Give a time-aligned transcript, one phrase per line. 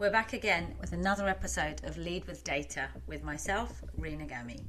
[0.00, 4.60] We're back again with another episode of Lead with Data with myself, Rena Gami.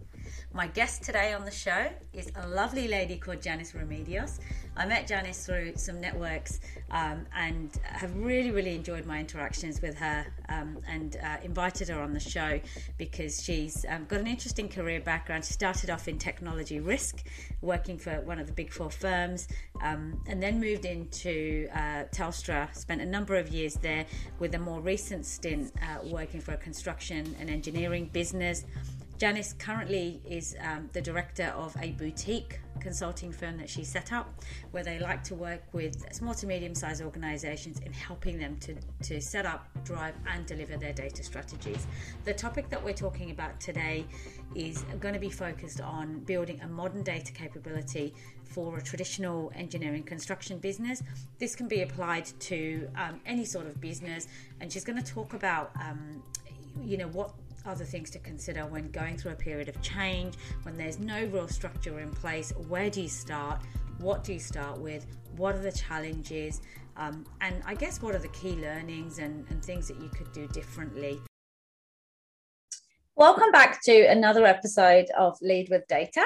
[0.51, 4.39] My guest today on the show is a lovely lady called Janice Remedios.
[4.75, 6.59] I met Janice through some networks
[6.89, 12.01] um, and have really, really enjoyed my interactions with her um, and uh, invited her
[12.01, 12.59] on the show
[12.97, 15.45] because she's um, got an interesting career background.
[15.45, 17.27] She started off in technology risk,
[17.61, 19.47] working for one of the big four firms,
[19.83, 24.07] um, and then moved into uh, Telstra, spent a number of years there
[24.39, 28.65] with a more recent stint uh, working for a construction and engineering business.
[29.19, 34.33] Janice currently is um, the director of a boutique consulting firm that she set up
[34.71, 38.73] where they like to work with small to medium sized organizations in helping them to,
[39.03, 41.85] to set up, drive, and deliver their data strategies.
[42.23, 44.05] The topic that we're talking about today
[44.55, 48.13] is going to be focused on building a modern data capability
[48.45, 51.03] for a traditional engineering construction business.
[51.39, 54.29] This can be applied to um, any sort of business,
[54.61, 55.71] and she's going to talk about.
[55.75, 56.23] Um,
[56.85, 57.33] you know what
[57.69, 61.47] other things to consider when going through a period of change, when there's no real
[61.47, 62.51] structure in place.
[62.67, 63.61] Where do you start?
[63.99, 65.05] What do you start with?
[65.37, 66.61] What are the challenges?
[66.97, 70.31] Um, and I guess what are the key learnings and, and things that you could
[70.33, 71.21] do differently?
[73.15, 76.25] Welcome back to another episode of Lead with Data.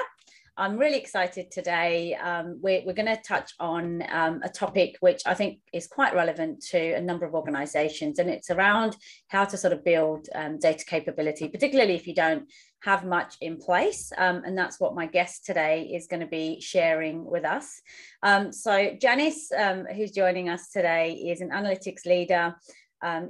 [0.56, 2.14] I'm really excited today.
[2.14, 6.14] Um, we're, we're going to touch on um, a topic which I think is quite
[6.14, 8.96] relevant to a number of organizations, and it's around
[9.30, 12.48] how to sort of build um, data capability, particularly if you don't
[12.84, 14.12] have much in place.
[14.16, 17.82] Um, and that's what my guest today is going to be sharing with us.
[18.22, 22.56] Um, so, Janice, um, who's joining us today, is an analytics leader.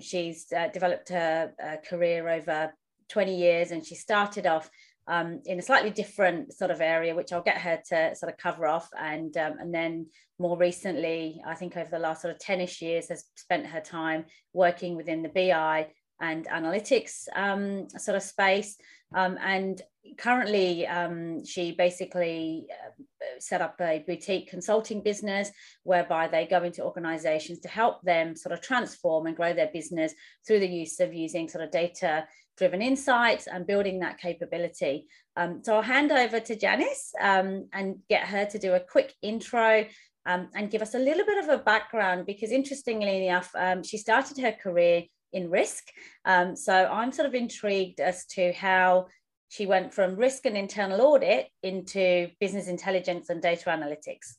[0.02, 2.74] she's uh, developed her uh, career over
[3.08, 4.70] 20 years, and she started off
[5.08, 8.38] um, in a slightly different sort of area, which I'll get her to sort of
[8.38, 8.90] cover off.
[8.98, 10.08] And um, and then
[10.40, 14.26] more recently, I think over the last sort of 10ish years, has spent her time
[14.54, 15.88] working within the BI
[16.22, 18.78] and analytics um, sort of space.
[19.16, 19.82] Um, and
[20.18, 23.04] currently, um, she basically uh,
[23.40, 25.52] set up a boutique consulting business
[25.84, 30.14] whereby they go into organizations to help them sort of transform and grow their business
[30.48, 32.26] through the use of using sort of data
[32.58, 35.08] driven insights and building that capability.
[35.36, 39.14] Um, so I'll hand over to Janice um, and get her to do a quick
[39.22, 39.86] intro
[40.26, 43.98] um, and give us a little bit of a background because interestingly enough, um, she
[43.98, 45.04] started her career
[45.34, 45.86] in risk.
[46.26, 49.08] Um, so I'm sort of intrigued as to how
[49.50, 54.36] she went from risk and internal audit into business intelligence and data analytics.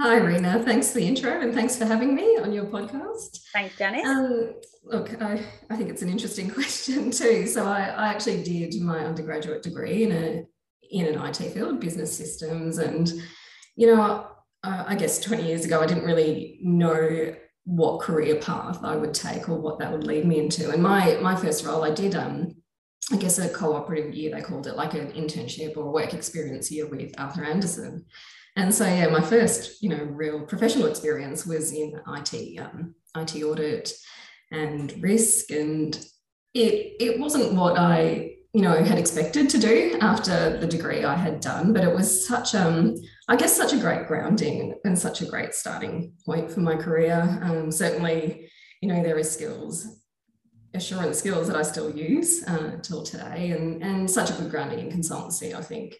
[0.00, 0.62] Hi, Rena.
[0.62, 3.40] Thanks for the intro and thanks for having me on your podcast.
[3.52, 4.06] Thanks, Janice.
[4.06, 4.54] Um,
[4.84, 7.48] look, I, I think it's an interesting question too.
[7.48, 10.44] So I, I actually did my undergraduate degree in a
[10.90, 13.12] in an IT field, business systems, and
[13.74, 14.28] you know,
[14.62, 17.34] I, I guess 20 years ago, I didn't really know
[17.64, 20.70] what career path I would take or what that would lead me into.
[20.70, 22.54] And my my first role, I did um,
[23.10, 26.86] I guess a cooperative year, they called it like an internship or work experience year
[26.86, 28.06] with Arthur Andersen.
[28.58, 33.40] And so, yeah, my first, you know, real professional experience was in IT, um, IT
[33.44, 33.92] audit
[34.50, 35.52] and risk.
[35.52, 35.94] And
[36.54, 41.14] it, it wasn't what I, you know, had expected to do after the degree I
[41.14, 42.96] had done, but it was such, um,
[43.28, 47.38] I guess, such a great grounding and such a great starting point for my career.
[47.40, 48.50] Um, certainly,
[48.82, 49.86] you know, there are skills
[50.74, 54.80] assurance skills that I still use uh, till today, and and such a good grounding
[54.80, 55.54] in consultancy.
[55.54, 55.96] I think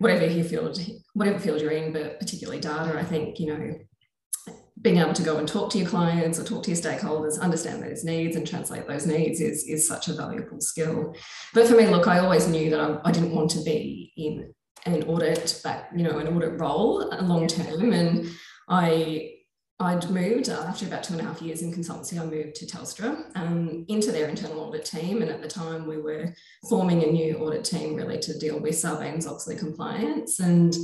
[0.00, 0.80] whatever field,
[1.12, 3.74] whatever field you're in, but particularly data, I think, you know,
[4.80, 7.82] being able to go and talk to your clients or talk to your stakeholders, understand
[7.82, 11.14] those needs and translate those needs is, is such a valuable skill.
[11.52, 14.54] But for me, look, I always knew that I, I didn't want to be in
[14.86, 17.92] an audit, but you know, an audit role long term.
[17.92, 18.26] And
[18.70, 19.34] I
[19.80, 22.20] I'd moved after about two and a half years in consultancy.
[22.20, 25.22] I moved to Telstra um, into their internal audit team.
[25.22, 26.34] And at the time, we were
[26.68, 30.38] forming a new audit team really to deal with Sarbanes Oxley compliance.
[30.38, 30.76] And,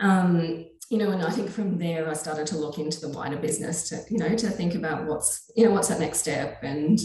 [0.00, 3.36] um, you know, and I think from there, I started to look into the wider
[3.36, 6.62] business to, you know, to think about what's, you know, what's that next step.
[6.62, 6.98] And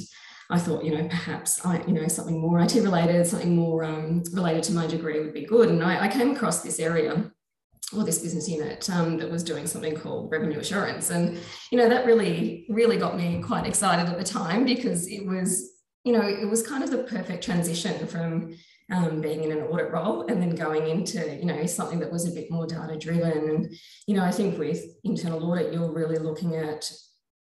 [0.50, 4.24] I thought, you know, perhaps I, you know, something more IT related, something more um,
[4.32, 5.68] related to my degree would be good.
[5.68, 7.30] And I, I came across this area
[7.94, 11.10] or this business unit um, that was doing something called revenue assurance.
[11.12, 11.38] And,
[11.72, 15.72] you know, that really, really got me quite excited at the time because it was,
[16.04, 18.56] you know, it was kind of the perfect transition from
[18.92, 22.28] um, being in an audit role and then going into, you know, something that was
[22.28, 23.50] a bit more data driven.
[23.50, 23.76] And,
[24.08, 26.92] you know, I think with internal audit, you're really looking at,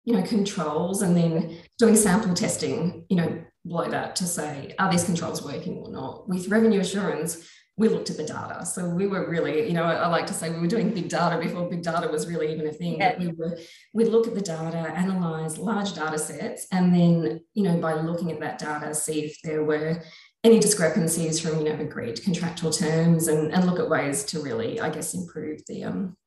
[0.05, 4.91] you know, controls and then doing sample testing, you know, below that to say, are
[4.91, 6.27] these controls working or not?
[6.27, 7.45] With revenue assurance,
[7.79, 8.65] we looked at the data.
[8.65, 11.39] So we were really, you know, I like to say we were doing big data
[11.41, 12.97] before big data was really even a thing.
[12.97, 13.17] Yeah.
[13.17, 13.57] we were,
[13.93, 18.33] we'd look at the data, analyze large data sets, and then, you know, by looking
[18.33, 20.03] at that data, see if there were
[20.43, 24.81] any discrepancies from, you know, agreed contractual terms and, and look at ways to really,
[24.81, 26.17] I guess, improve the um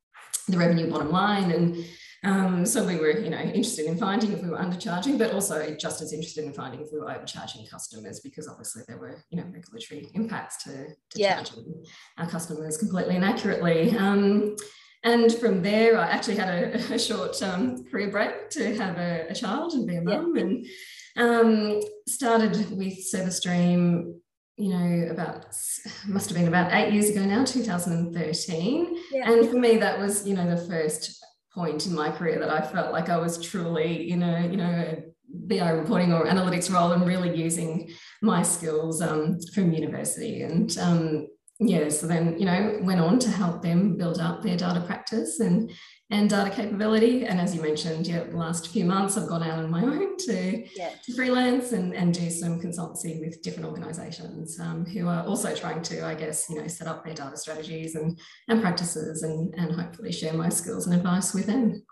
[0.49, 1.85] the revenue bottom line and
[2.25, 5.75] um, so we were, you know, interested in finding if we were undercharging, but also
[5.75, 9.39] just as interested in finding if we were overcharging customers, because obviously there were, you
[9.39, 11.43] know, regulatory impacts to, to yeah.
[11.43, 11.85] charging
[12.19, 13.97] our customers completely inaccurately.
[13.97, 14.55] Um,
[15.03, 19.27] and from there, I actually had a, a short um, career break to have a,
[19.29, 20.43] a child and be a mum, yeah.
[20.43, 20.67] and
[21.17, 24.15] um, started with ServiceStream
[24.59, 25.47] you know, about
[26.07, 28.97] must have been about eight years ago now, 2013.
[29.11, 29.33] Yeah.
[29.33, 31.22] And for me, that was, you know, the first
[31.55, 35.03] point in my career that I felt like I was truly in a, you know,
[35.35, 37.91] BI reporting or analytics role and really using
[38.21, 40.43] my skills um, from university.
[40.43, 41.27] And um,
[41.69, 45.41] yeah, so then, you know, went on to help them build up their data practice
[45.41, 45.71] and
[46.13, 47.25] and data capability.
[47.25, 50.17] And as you mentioned, yeah, the last few months I've gone out on my own
[50.19, 50.91] to, yeah.
[51.05, 55.81] to freelance and, and do some consultancy with different organizations um, who are also trying
[55.83, 59.75] to, I guess, you know, set up their data strategies and, and practices and, and
[59.75, 61.83] hopefully share my skills and advice with them.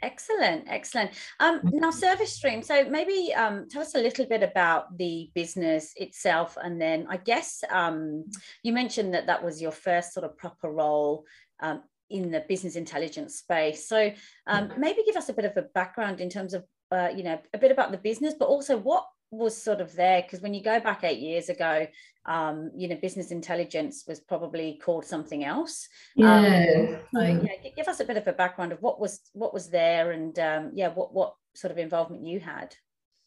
[0.00, 1.10] Excellent, excellent.
[1.40, 2.64] Um, now, ServiceStream.
[2.64, 7.16] So maybe um, tell us a little bit about the business itself, and then I
[7.16, 8.24] guess um,
[8.62, 11.24] you mentioned that that was your first sort of proper role
[11.60, 13.88] um, in the business intelligence space.
[13.88, 14.12] So
[14.46, 17.38] um, maybe give us a bit of a background in terms of, uh, you know,
[17.52, 20.62] a bit about the business, but also what was sort of there because when you
[20.62, 21.86] go back eight years ago
[22.28, 26.36] um, you know business intelligence was probably called something else yeah.
[26.36, 29.70] Um, so yeah give us a bit of a background of what was what was
[29.70, 32.74] there and um, yeah what what sort of involvement you had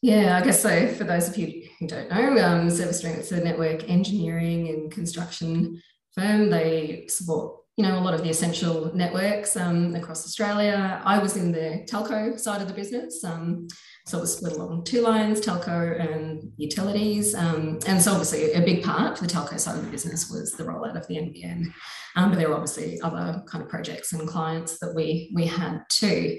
[0.04, 0.88] yeah, I guess so.
[0.88, 5.80] For those of you who don't know, um, ServiceStream is a network engineering and construction
[6.12, 6.50] firm.
[6.50, 11.02] They support you know, a lot of the essential networks um, across Australia.
[11.04, 13.24] I was in the telco side of the business.
[13.24, 13.66] Um,
[14.06, 17.34] so it was split along two lines, telco and utilities.
[17.34, 20.52] Um, and so obviously a big part for the telco side of the business was
[20.52, 21.72] the rollout of the NBN.
[22.14, 25.80] Um, but there were obviously other kind of projects and clients that we, we had
[25.88, 26.38] too.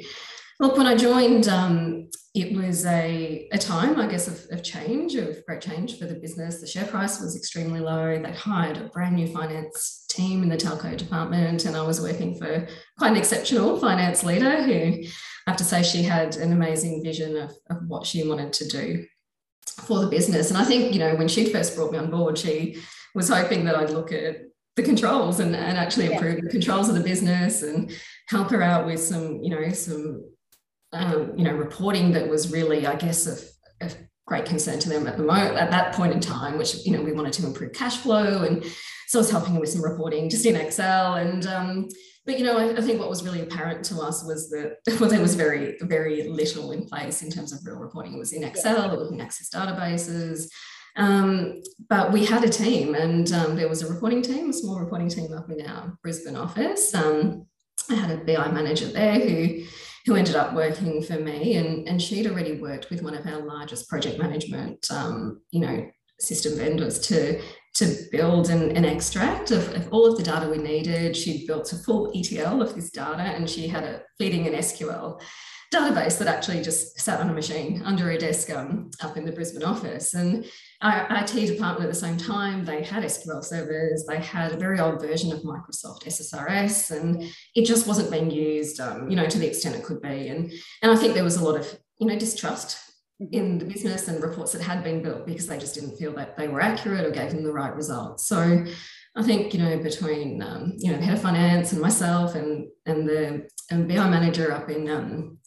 [0.62, 5.14] Look, when I joined, um, it was a, a time, I guess, of, of change,
[5.14, 6.60] of great change for the business.
[6.60, 8.20] The share price was extremely low.
[8.20, 12.36] They hired a brand new finance team in the telco department, and I was working
[12.36, 15.04] for quite an exceptional finance leader who
[15.46, 18.68] I have to say she had an amazing vision of, of what she wanted to
[18.68, 19.06] do
[19.68, 20.50] for the business.
[20.50, 22.82] And I think, you know, when she first brought me on board, she
[23.14, 24.38] was hoping that I'd look at
[24.76, 26.42] the controls and, and actually improve yeah.
[26.46, 27.92] the controls of the business and
[28.30, 30.24] help her out with some, you know, some
[30.94, 33.44] um, you know, reporting that was really, I guess, of,
[33.81, 36.92] of great concern to them at the moment at that point in time, which you
[36.94, 38.63] know we wanted to improve cash flow, and
[39.07, 41.16] so I was helping them with some reporting just in Excel.
[41.16, 41.90] And um,
[42.25, 45.10] but you know, I, I, think what was really apparent to us was that well,
[45.10, 48.13] there was very very little in place in terms of real reporting.
[48.13, 50.48] It was in Excel, it was in Access databases.
[50.96, 54.80] Um, but we had a team, and um, there was a reporting team, a small
[54.80, 56.94] reporting team up in our Brisbane office.
[56.94, 57.48] Um,
[57.89, 59.63] I had a BI manager there who
[60.06, 61.56] who ended up working for me.
[61.56, 65.90] And, and she'd already worked with one of our largest project management, um, you know,
[66.20, 67.42] system vendors to,
[67.76, 71.16] to build an, an extract of, of, all of the data we needed.
[71.16, 75.22] She'd built a full ETL of this data and she had it feeding an SQL
[75.74, 79.32] database that actually just sat on a machine under a desk um, up in the
[79.32, 80.13] Brisbane office.
[80.13, 80.46] And
[80.84, 84.80] our IT department at the same time, they had SQL servers, they had a very
[84.80, 87.24] old version of Microsoft SSRS, and
[87.56, 90.28] it just wasn't being used, um, you know, to the extent it could be.
[90.28, 92.78] And, and I think there was a lot of, you know, distrust
[93.22, 93.34] mm-hmm.
[93.34, 96.36] in the business and reports that had been built because they just didn't feel that
[96.36, 98.28] they were accurate or gave them the right results.
[98.28, 98.66] So
[99.16, 102.68] I think, you know, between, um, you know, the head of finance and myself and,
[102.86, 105.38] and the and BI manager up in um,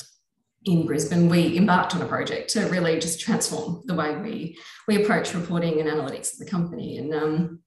[0.67, 4.59] in Brisbane, we embarked on a project to really just transform the way we
[4.89, 6.99] we approach reporting and analytics of the company.
[6.99, 7.61] And um,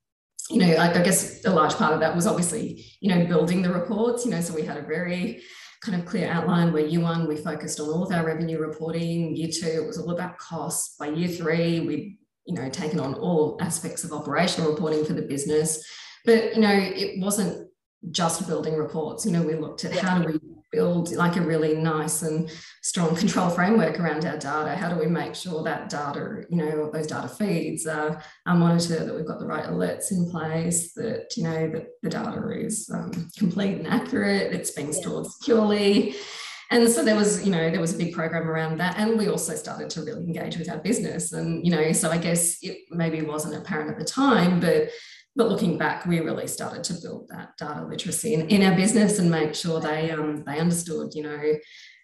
[0.50, 3.62] you know, I, I, guess a large part of that was obviously you know building
[3.62, 4.26] the reports.
[4.26, 5.42] You know, so we had a very
[5.82, 9.36] kind of clear outline where year one we focused on all of our revenue reporting.
[9.36, 10.98] Year two it was all about costs.
[10.98, 15.22] By year three we you know taken on all aspects of operational reporting for the
[15.22, 15.82] business.
[16.26, 17.70] But you know, it wasn't
[18.12, 19.26] just building reports.
[19.26, 22.50] You know, we looked at how do we build like a really nice and
[22.82, 24.76] strong control framework around our data?
[24.76, 29.08] How do we make sure that data, you know, those data feeds are, are monitored,
[29.08, 32.90] that we've got the right alerts in place, that, you know, that the data is
[32.94, 36.16] um, complete and accurate, it's being stored securely.
[36.72, 38.96] And so there was, you know, there was a big program around that.
[39.00, 41.34] And we also started to really engage with our business.
[41.34, 44.90] And, you know, so I guess it maybe wasn't apparent at the time, but
[45.36, 49.20] but looking back, we really started to build that data literacy in, in our business
[49.20, 51.54] and make sure they um, they understood, you know,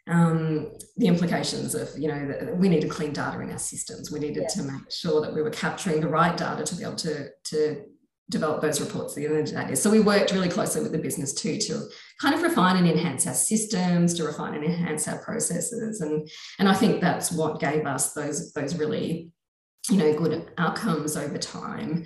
[0.07, 4.11] um, the implications of, you know, we needed clean data in our systems.
[4.11, 6.95] We needed to make sure that we were capturing the right data to be able
[6.97, 7.83] to, to
[8.29, 9.75] develop those reports at the end of the day.
[9.75, 11.83] So we worked really closely with the business too to
[12.21, 16.01] kind of refine and enhance our systems, to refine and enhance our processes.
[16.01, 16.27] And,
[16.59, 19.31] and I think that's what gave us those, those really,
[19.89, 22.05] you know, good outcomes over time.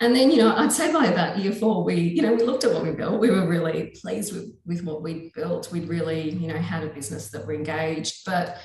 [0.00, 2.62] And then, you know, I'd say by about year four, we, you know, we looked
[2.62, 3.20] at what we built.
[3.20, 5.72] We were really pleased with, with what we built.
[5.72, 8.24] We'd really, you know, had a business that were engaged.
[8.24, 8.58] But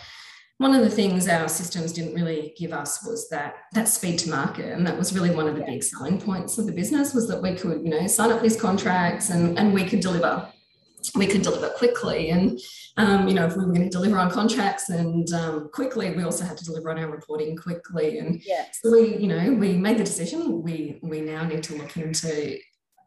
[0.60, 4.30] one of the things our systems didn't really give us was that that speed to
[4.30, 4.72] market.
[4.74, 7.42] And that was really one of the big selling points of the business was that
[7.42, 10.48] we could, you know, sign up these contracts and, and we could deliver
[11.16, 12.30] we could deliver quickly.
[12.30, 12.60] And,
[12.98, 16.24] um, you know, if we were going to deliver on contracts and um, quickly, we
[16.24, 18.20] also had to deliver on our reporting quickly.
[18.20, 18.66] And yeah.
[18.72, 20.62] so we, you know, we made the decision.
[20.62, 22.58] We we now need to look into,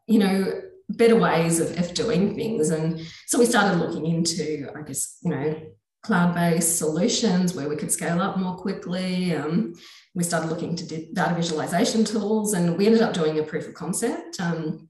[0.05, 2.69] you know, better ways of, of doing things.
[2.69, 5.59] And so we started looking into, I guess, you know,
[6.03, 9.35] cloud-based solutions where we could scale up more quickly.
[9.35, 9.73] Um,
[10.15, 13.73] we started looking to data visualization tools, and we ended up doing a proof of
[13.73, 14.39] concept.
[14.39, 14.86] Um,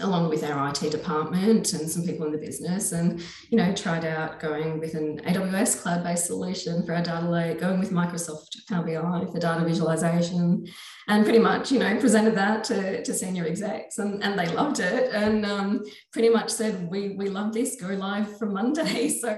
[0.00, 4.04] along with our IT department and some people in the business and you know tried
[4.04, 8.84] out going with an AWS cloud-based solution for our data lake going with Microsoft Power
[8.84, 10.66] BI for data visualization
[11.08, 14.80] and pretty much you know presented that to, to senior execs and, and they loved
[14.80, 19.08] it and um, pretty much said we we love this go live from Monday.
[19.18, 19.36] So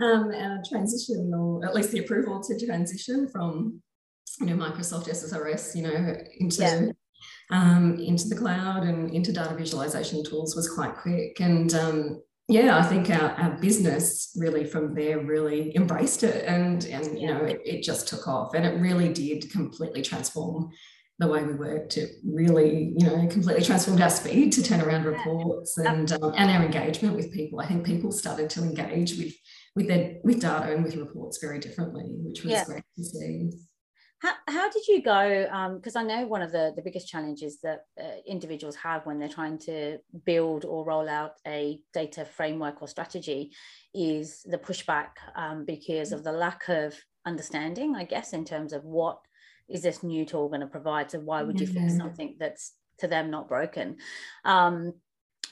[0.00, 3.80] um, our transition or at least the approval to transition from
[4.40, 6.86] you know Microsoft SSRS you know into yeah
[7.50, 11.38] um, into the cloud and into data visualization tools was quite quick.
[11.40, 16.84] And um, yeah, I think our, our business really from there really embraced it and,
[16.86, 20.70] and you know, it, it just took off and it really did completely transform
[21.18, 21.96] the way we worked.
[21.96, 26.50] It really, you know, completely transformed our speed to turn around reports and um, and
[26.50, 27.58] our engagement with people.
[27.60, 29.32] I think people started to engage with
[29.74, 32.64] with their with data and with reports very differently, which was yeah.
[32.64, 33.50] great to see.
[34.18, 35.72] How, how did you go?
[35.76, 39.18] Because um, I know one of the, the biggest challenges that uh, individuals have when
[39.18, 43.52] they're trying to build or roll out a data framework or strategy
[43.94, 46.94] is the pushback um, because of the lack of
[47.26, 49.18] understanding, I guess, in terms of what
[49.68, 51.10] is this new tool going to provide.
[51.10, 51.86] So why would you mm-hmm.
[51.86, 53.96] fix something that's to them not broken?
[54.44, 54.94] Um,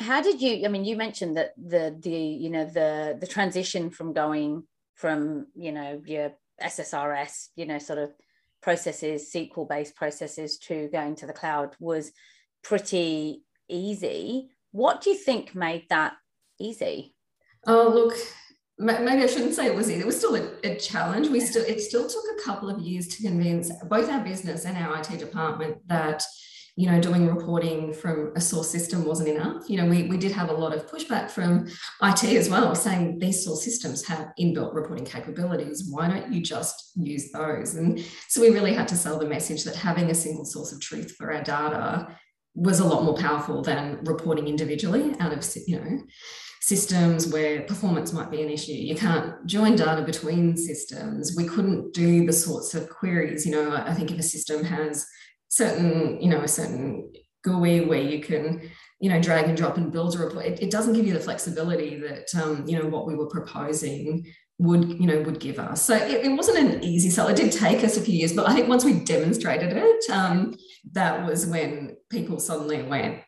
[0.01, 0.65] how did you?
[0.65, 5.47] I mean, you mentioned that the the you know the the transition from going from
[5.55, 8.11] you know your SSRS, you know, sort of
[8.65, 12.11] processes, SQL based processes to going to the cloud was
[12.63, 14.49] pretty easy.
[14.73, 16.15] What do you think made that
[16.59, 17.15] easy?
[17.67, 18.15] Oh, look,
[18.79, 20.01] maybe I shouldn't say it was easy.
[20.01, 21.29] It was still a, a, challenge.
[21.29, 24.79] We still it still took a couple of years to convince both our business and
[24.79, 26.23] our IT department that
[26.77, 29.71] you know, doing reporting from a source system wasn't enough.
[29.71, 31.69] You know, we, we did have a lot of pushback from
[32.03, 35.87] IT as well, saying these source systems have inbuilt reporting capabilities.
[35.89, 37.77] Why don't you just use those?
[37.77, 40.81] And so we really had to sell the message that having a single source of
[40.81, 42.09] truth for our data
[42.57, 46.03] was a lot more powerful than reporting individually out of, you know,
[46.61, 48.73] systems where performance might be an issue.
[48.73, 51.35] You can't join data between systems.
[51.37, 53.45] We couldn't do the sorts of queries.
[53.45, 55.07] You know, I think if a system has
[55.55, 57.13] certain, you know, a certain
[57.45, 58.71] GUI where you can,
[59.01, 60.47] you know, drag and drop and build a report.
[60.47, 64.27] It, it doesn't give you the flexibility that, um, you know, what we were proposing
[64.59, 65.83] would, you know, would give us.
[65.83, 67.29] So it, it, wasn't an easy sell.
[67.29, 70.57] It did take us a few years, but I think once we demonstrated it, um,
[70.93, 73.23] that was when people suddenly went,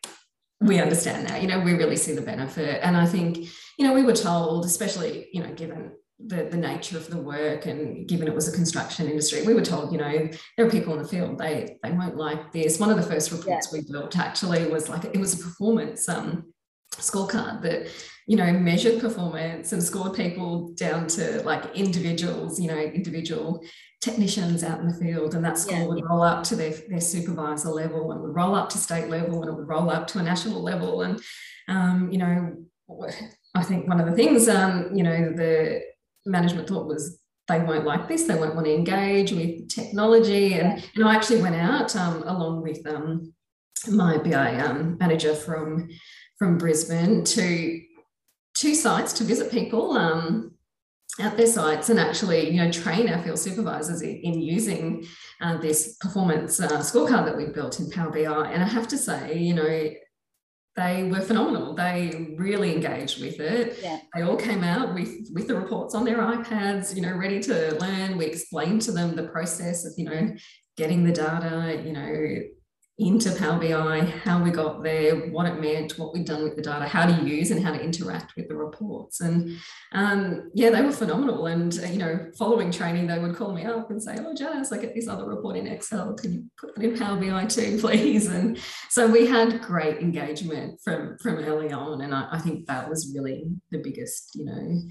[0.59, 2.79] we understand now, you know, we really see the benefit.
[2.81, 3.37] And I think,
[3.77, 7.67] you know, we were told, especially, you know, given the, the nature of the work
[7.67, 10.93] and given it was a construction industry, we were told, you know, there are people
[10.93, 12.79] in the field, they they won't like this.
[12.79, 13.79] One of the first reports yeah.
[13.79, 16.53] we built actually was like it was a performance um,
[16.95, 17.89] scorecard that,
[18.25, 23.63] you know, measured performance and scored people down to like individuals, you know, individual
[24.01, 25.35] technicians out in the field.
[25.35, 25.85] And that score yeah.
[25.85, 29.41] would roll up to their, their supervisor level and would roll up to state level
[29.41, 31.03] and it would roll up to a national level.
[31.03, 31.21] And
[31.67, 32.55] um, you know,
[33.53, 35.81] I think one of the things, um, you know, the
[36.27, 40.55] management thought was they won't like this, they won't want to engage with technology.
[40.55, 43.33] And, and I actually went out um, along with um,
[43.89, 45.87] my BI um, manager from,
[46.37, 47.81] from Brisbane to
[48.53, 50.51] two sites to visit people um,
[51.19, 55.05] at their sites and actually you know train our field supervisors in, in using
[55.41, 58.51] uh, this performance uh, scorecard that we built in Power BI.
[58.51, 59.89] And I have to say, you know,
[60.77, 61.73] they were phenomenal.
[61.73, 63.79] They really engaged with it.
[63.81, 63.99] Yeah.
[64.15, 67.75] They all came out with with the reports on their iPads, you know, ready to
[67.81, 68.15] learn.
[68.15, 70.35] We explained to them the process of, you know,
[70.77, 72.43] getting the data, you know,
[72.99, 76.63] into Power BI, how we got there, what it meant, what we'd done with the
[76.63, 79.21] data, how to use and how to interact with the reports.
[79.21, 79.55] And
[79.91, 81.45] um, yeah, they were phenomenal.
[81.45, 84.71] And, uh, you know, following training, they would call me up and say, oh, Jazz,
[84.71, 86.15] I get this other report in Excel.
[86.15, 88.27] Can you put that in Power BI too, please?
[88.27, 92.01] And so we had great engagement from, from early on.
[92.01, 94.81] And I, I think that was really the biggest, you know,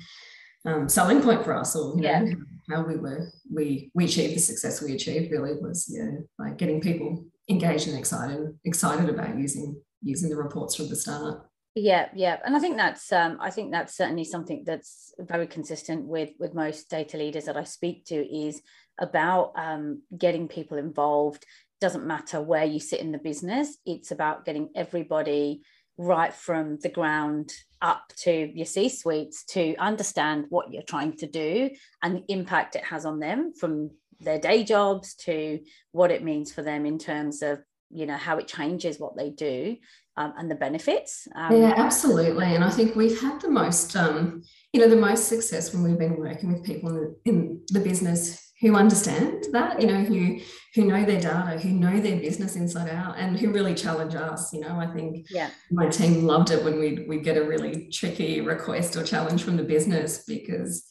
[0.65, 2.21] um, selling point for us or you yeah.
[2.21, 2.35] know
[2.69, 6.11] how we were we we achieved the success we achieved really was yeah
[6.41, 11.47] like getting people engaged and excited excited about using using the reports from the start.
[11.75, 12.39] Yeah yeah.
[12.45, 16.55] And i think that's um, i think that's certainly something that's very consistent with with
[16.55, 18.63] most data leaders that i speak to is
[18.99, 21.45] about um, getting people involved.
[21.83, 25.63] Doesn't matter where you sit in the business it's about getting everybody
[25.99, 31.27] right from the ground up to your C suites to understand what you're trying to
[31.27, 31.71] do
[32.03, 35.61] and the impact it has on them from their day jobs to
[35.93, 39.31] what it means for them in terms of you know how it changes what they
[39.31, 39.77] do
[40.17, 44.43] um, and the benefits um, yeah absolutely and i think we've had the most um,
[44.73, 47.81] you know the most success when we've been working with people in the, in the
[47.81, 50.39] business who understand that, you know, who
[50.75, 54.53] who know their data, who know their business inside out, and who really challenge us.
[54.53, 55.51] You know, I think yeah.
[55.71, 59.57] my team loved it when we we get a really tricky request or challenge from
[59.57, 60.87] the business because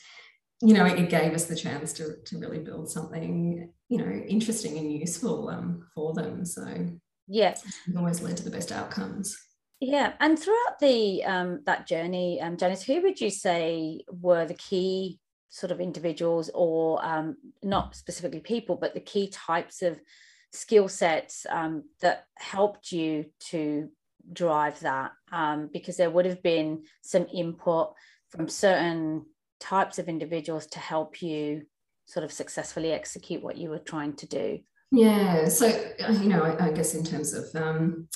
[0.61, 4.77] you know it gave us the chance to to really build something you know interesting
[4.77, 6.45] and useful um, for them.
[6.45, 6.65] So
[7.27, 7.55] yeah,
[7.87, 9.37] it always led to the best outcomes.
[9.81, 14.53] Yeah, and throughout the um, that journey, um, Janice, who would you say were the
[14.53, 15.19] key
[15.49, 19.99] sort of individuals or um, not specifically people, but the key types of
[20.51, 23.89] skill sets um, that helped you to
[24.31, 25.11] drive that?
[25.31, 27.93] Um, because there would have been some input
[28.29, 29.25] from certain
[29.65, 31.63] types of individuals to help you
[32.05, 34.59] sort of successfully execute what you were trying to do.
[34.91, 35.65] Yeah, so
[36.21, 38.07] you know, I, I guess in terms of um,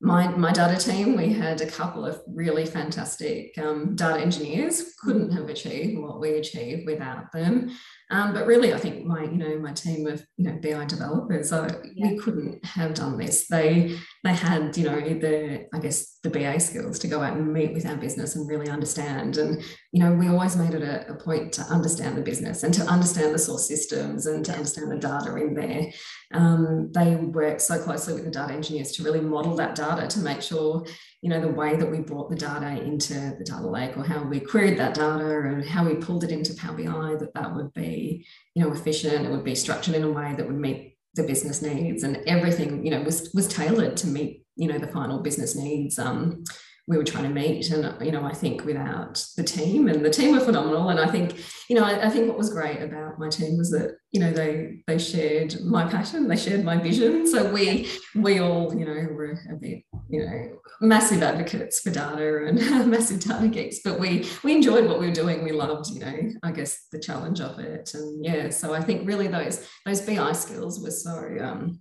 [0.00, 4.94] my, my data team, we had a couple of really fantastic um, data engineers.
[5.02, 7.70] Couldn't have achieved what we achieved without them.
[8.10, 11.52] Um, but really, I think my, you know, my team of, you know, BI developers,
[11.52, 12.10] uh, yeah.
[12.10, 13.46] we couldn't have done this.
[13.48, 17.52] They, they had, you know, the, I guess, the BA skills to go out and
[17.52, 19.36] meet with our business and really understand.
[19.36, 22.72] And, you know, we always made it a, a point to understand the business and
[22.74, 25.90] to understand the source systems and to understand the data in there.
[26.32, 30.20] Um, they work so closely with the data engineers to really model that data to
[30.20, 30.84] make sure
[31.20, 34.22] you know, the way that we brought the data into the data lake or how
[34.22, 37.72] we queried that data and how we pulled it into Power BI, that that would
[37.72, 37.97] be,
[38.54, 41.62] you know, efficient, it would be structured in a way that would meet the business
[41.62, 45.56] needs and everything, you know, was, was tailored to meet, you know, the final business
[45.56, 45.98] needs.
[45.98, 46.44] Um,
[46.88, 47.70] we were trying to meet.
[47.70, 50.88] And, you know, I think without the team and the team were phenomenal.
[50.88, 53.70] And I think, you know, I, I, think what was great about my team was
[53.72, 57.26] that, you know, they they shared my passion, they shared my vision.
[57.26, 62.46] So we we all, you know, were a bit, you know, massive advocates for data
[62.46, 62.56] and
[62.90, 65.44] massive data geeks, but we we enjoyed what we were doing.
[65.44, 67.92] We loved, you know, I guess the challenge of it.
[67.92, 71.80] And yeah, so I think really those those BI skills were so um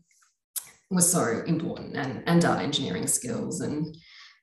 [0.89, 3.96] was so important and, and data engineering skills and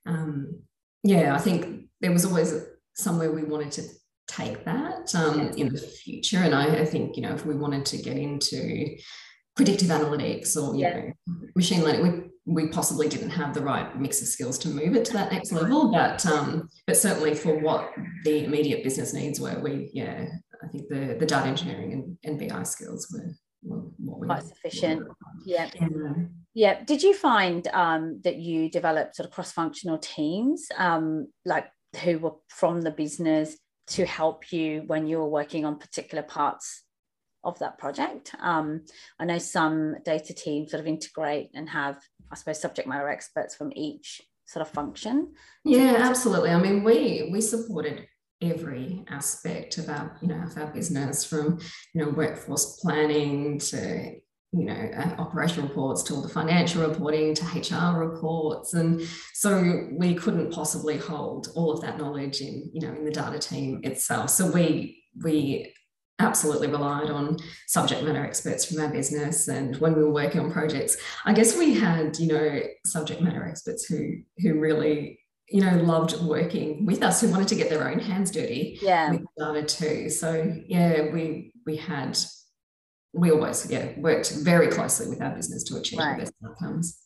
[0.07, 0.63] um,
[1.03, 2.55] yeah, I think there was always
[2.95, 3.83] somewhere we wanted to
[4.27, 6.39] take that um, in the future.
[6.39, 8.97] And I, I, think, you know, if we wanted to get into
[9.57, 11.01] predictive analytics or, you yeah.
[11.01, 11.13] know,
[11.55, 15.05] machine learning, we, we possibly didn't have the right mix of skills to move it
[15.07, 15.91] to that next level.
[15.91, 17.91] But um, but certainly for what
[18.25, 20.27] the immediate business needs were, we, yeah,
[20.63, 24.45] I think the, the data engineering and, and BI skills were, were what we quite
[24.45, 25.07] sufficient.
[25.47, 25.71] Yeah.
[25.81, 25.89] yeah.
[26.55, 26.85] Yeah.
[26.85, 31.67] Did you find um, that you developed sort of cross functional teams, um, like
[32.03, 33.57] who were from the business
[33.89, 36.85] to help you when you were working on particular parts
[37.43, 38.35] of that project?
[38.41, 38.85] Um,
[39.19, 41.99] I know some data teams sort of integrate and have,
[42.31, 45.35] I suppose, subject matter experts from each sort of function.
[45.65, 46.51] Yeah, absolutely.
[46.51, 48.07] I mean, we we supported
[48.41, 51.59] every aspect of our, you know, of our business from,
[51.95, 54.15] you know, workforce planning to
[54.57, 58.75] you know, uh, operational reports to all the financial reporting to HR reports.
[58.75, 63.11] And so we couldn't possibly hold all of that knowledge in, you know, in the
[63.11, 64.31] data team itself.
[64.31, 65.75] So we we
[66.21, 67.37] absolutely relied on
[67.67, 69.49] subject matter experts from our business.
[69.49, 73.45] And when we were working on projects, I guess we had, you know, subject matter
[73.45, 77.87] experts who who really you know loved working with us who wanted to get their
[77.87, 82.17] own hands dirty yeah with data too so yeah we we had
[83.15, 86.17] we always yeah worked very closely with our business to achieve right.
[86.17, 87.05] the best outcomes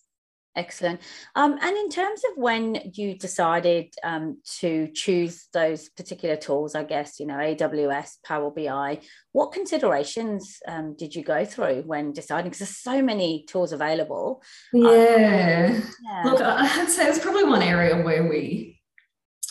[0.59, 1.01] Excellent.
[1.37, 6.83] Um, and in terms of when you decided um, to choose those particular tools, I
[6.83, 8.99] guess, you know, AWS, Power BI,
[9.31, 12.51] what considerations um, did you go through when deciding?
[12.51, 14.43] Because there's so many tools available.
[14.73, 15.71] Yeah.
[15.71, 16.23] Um, yeah.
[16.25, 18.81] Look, I'd say it's probably one area where we,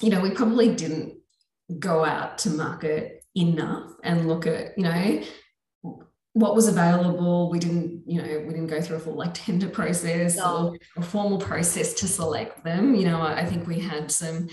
[0.02, 1.20] you know, we probably didn't
[1.80, 5.22] go out to market enough and look at, you know,
[6.40, 7.50] what was available.
[7.50, 10.70] We didn't, you know, we didn't go through a full like tender process no.
[10.70, 12.94] or a formal process to select them.
[12.94, 14.48] You know, I, I think we had some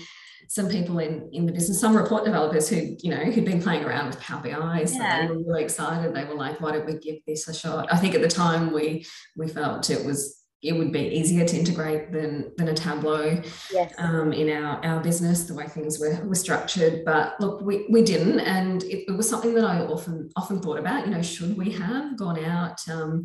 [0.47, 3.83] some people in in the business, some report developers who, you know, who'd been playing
[3.83, 4.85] around with Power BI.
[4.85, 5.21] So yeah.
[5.21, 6.15] they were really excited.
[6.15, 7.87] They were like, why don't we give this a shot?
[7.91, 11.57] I think at the time we we felt it was it would be easier to
[11.57, 13.93] integrate than than a Tableau yes.
[13.97, 17.05] um, in our our business the way things were, were structured.
[17.05, 20.79] But look, we, we didn't, and it, it was something that I often often thought
[20.79, 21.05] about.
[21.05, 22.79] You know, should we have gone out?
[22.89, 23.23] Um,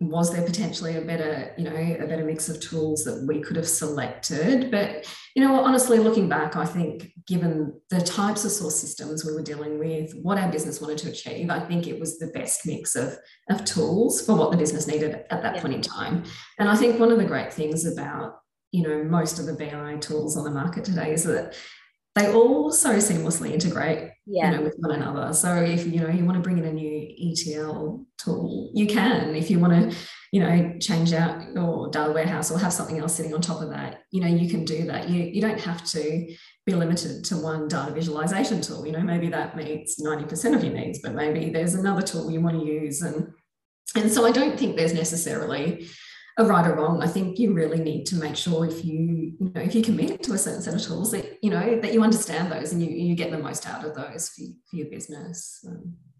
[0.00, 3.56] was there potentially a better you know a better mix of tools that we could
[3.56, 8.74] have selected but you know honestly looking back i think given the types of source
[8.74, 12.18] systems we were dealing with what our business wanted to achieve i think it was
[12.18, 13.16] the best mix of
[13.50, 15.62] of tools for what the business needed at that yeah.
[15.62, 16.24] point in time
[16.58, 18.40] and i think one of the great things about
[18.72, 21.54] you know most of the bi tools on the market today is that
[22.14, 24.50] they all so seamlessly integrate yeah.
[24.50, 25.32] you know with one another.
[25.32, 29.34] So if you know you want to bring in a new etl tool you can.
[29.34, 29.98] If you want to
[30.32, 33.70] you know change out your data warehouse or have something else sitting on top of
[33.70, 35.08] that you know you can do that.
[35.08, 36.34] You you don't have to
[36.66, 38.86] be limited to one data visualization tool.
[38.86, 42.40] You know maybe that meets 90% of your needs but maybe there's another tool you
[42.40, 43.02] want to use.
[43.02, 43.32] And
[43.96, 45.86] and so i don't think there's necessarily
[46.36, 47.02] a right or wrong.
[47.02, 50.22] I think you really need to make sure if you, you know, if you commit
[50.24, 52.90] to a certain set of tools that, you know, that you understand those and you,
[52.90, 55.64] you get the most out of those for, for your business.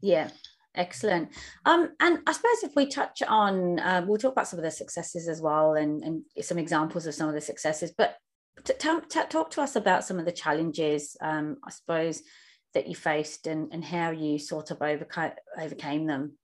[0.01, 0.31] Yeah.
[0.77, 1.29] Excellent.
[1.65, 4.71] Um, and I suppose if we touch on, uh, we'll talk about some of the
[4.73, 8.17] successes as well and, and some examples of some of the successes, but
[8.65, 12.23] t- t- t- talk to us about some of the challenges, um, I suppose,
[12.75, 16.37] that you faced and, and how you sort of overca- overcame them.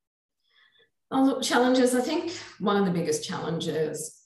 [1.11, 1.95] Oh, look challenges.
[1.95, 4.17] I think one of the biggest challenges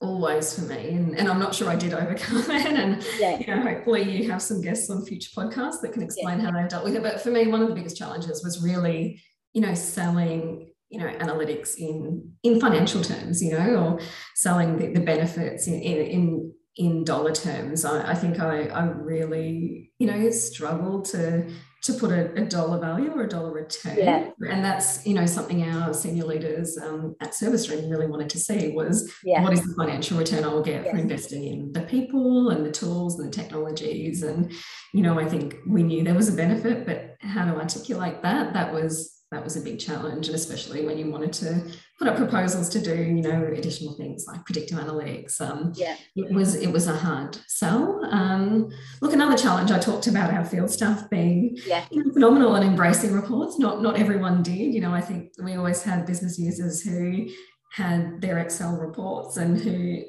[0.00, 2.66] always for me, and, and I'm not sure I did overcome it.
[2.66, 3.38] And yeah.
[3.38, 6.46] you know, hopefully you have some guests on future podcasts that can explain yeah.
[6.46, 7.02] how they've dealt with it.
[7.02, 11.08] But for me, one of the biggest challenges was really, you know, selling you know
[11.08, 14.00] analytics in in financial terms you know or
[14.36, 18.84] selling the, the benefits in, in, in in dollar terms, I, I think I, I,
[18.84, 21.48] really, you know, struggled to
[21.84, 23.98] to put a, a, dollar value or a dollar return.
[23.98, 24.30] Yeah.
[24.48, 28.38] And that's, you know, something our senior leaders um, at Service Stream really wanted to
[28.38, 29.42] see was yeah.
[29.42, 30.90] what is the financial return I will get yes.
[30.90, 34.22] for investing in the people and the tools and the technologies.
[34.22, 34.50] And,
[34.94, 38.54] you know, I think we knew there was a benefit, but how to articulate that,
[38.54, 42.16] that was that was a big challenge, and especially when you wanted to put up
[42.16, 45.40] proposals to do, you know, additional things like predictive analytics.
[45.40, 48.04] Um, yeah, it was it was a hard sell.
[48.10, 48.70] Um,
[49.00, 51.84] look, another challenge I talked about our field staff being yeah.
[51.90, 53.58] you know, phenomenal and embracing reports.
[53.58, 54.74] Not not everyone did.
[54.74, 57.28] You know, I think we always had business users who
[57.72, 60.04] had their Excel reports and who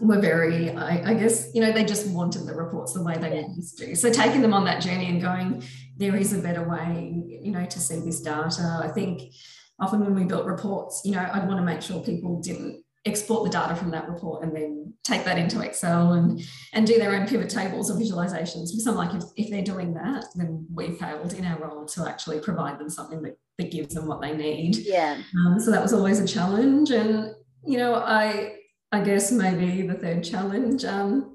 [0.00, 3.40] were very, I, I, guess, you know, they just wanted the reports the way they
[3.40, 3.46] yeah.
[3.54, 3.94] used to.
[3.94, 5.62] So taking them on that journey and going,
[5.96, 8.80] there is a better way, you know, to see this data.
[8.82, 9.32] I think
[9.80, 13.44] often when we built reports, you know, I'd want to make sure people didn't export
[13.44, 16.40] the data from that report and then take that into Excel and
[16.72, 18.70] and do their own pivot tables or visualizations.
[18.70, 22.08] Because I'm like, if, if they're doing that, then we failed in our role to
[22.08, 24.76] actually provide them something that, that gives them what they need.
[24.76, 25.20] Yeah.
[25.38, 26.90] Um, so that was always a challenge.
[26.90, 27.34] And,
[27.66, 28.56] you know, I
[28.90, 31.34] I guess maybe the third challenge, um,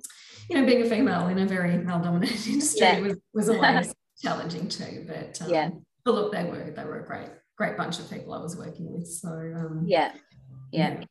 [0.49, 2.99] you know, being a female in a very male dominated industry yeah.
[2.99, 5.05] was, was always challenging too.
[5.07, 5.69] But um, yeah,
[6.05, 8.91] but look, they were they were a great great bunch of people I was working
[8.91, 9.07] with.
[9.07, 10.13] So um, yeah.
[10.71, 10.99] yeah.
[10.99, 11.03] yeah.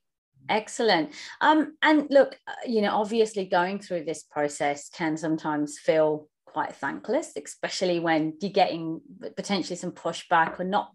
[0.48, 1.12] Excellent.
[1.42, 6.74] Um, and look, uh, you know, obviously going through this process can sometimes feel quite
[6.74, 9.00] thankless, especially when you're getting
[9.36, 10.90] potentially some pushback or not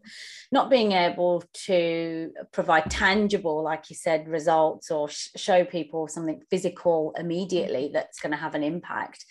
[0.52, 6.42] not being able to provide tangible, like you said, results or sh- show people something
[6.50, 9.24] physical immediately that's going to have an impact.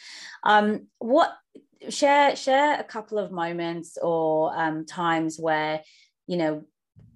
[0.44, 1.32] Um, what
[1.90, 5.82] share share a couple of moments or um, times where
[6.26, 6.64] you know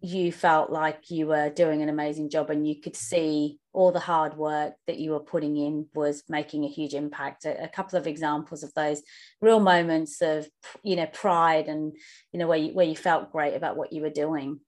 [0.00, 4.00] you felt like you were doing an amazing job and you could see all the
[4.00, 7.44] hard work that you were putting in was making a huge impact.
[7.44, 9.02] A, a, couple of examples of those
[9.40, 10.46] real moments of
[10.82, 11.96] you know pride and
[12.32, 14.60] you know where you, where you felt great about what you were doing.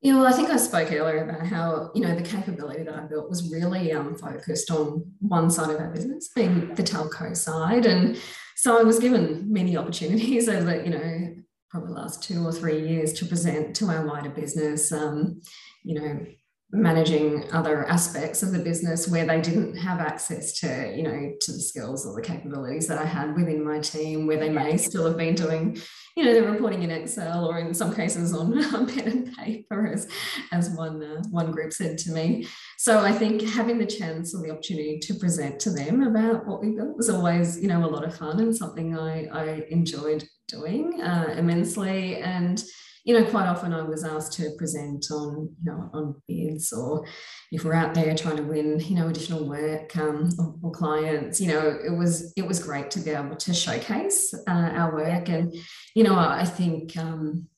[0.00, 3.00] Yeah, well, I think I spoke earlier about how you know the capability that I
[3.02, 7.86] built was really um, focused on one side of our business, being the telco side,
[7.86, 8.18] and
[8.62, 11.34] so I was given many opportunities over you know
[11.68, 14.92] probably last two or three years to present to our wider business.
[14.92, 15.40] Um,
[15.82, 16.26] you know,
[16.72, 21.52] managing other aspects of the business where they didn't have access to you know to
[21.52, 25.06] the skills or the capabilities that i had within my team where they may still
[25.06, 25.76] have been doing
[26.16, 29.86] you know they're reporting in excel or in some cases on, on pen and paper
[29.86, 30.08] as
[30.50, 32.46] as one uh, one group said to me.
[32.78, 36.62] So i think having the chance or the opportunity to present to them about what
[36.62, 40.24] we built was always you know a lot of fun and something i i enjoyed
[40.52, 42.16] doing uh, immensely.
[42.16, 42.62] And
[43.04, 47.04] you know, quite often I was asked to present on, you know, on bids or
[47.50, 51.40] if we're out there trying to win, you know, additional work um, or, or, clients,
[51.40, 55.28] you know, it was it was great to be able to showcase uh, our work.
[55.28, 55.52] And,
[55.96, 57.48] you know, I think um,